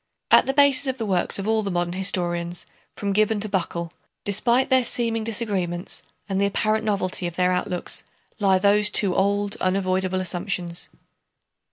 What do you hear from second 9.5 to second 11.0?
unavoidable assumptions.